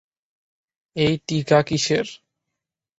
[0.95, 2.07] এই টিকা কীসের?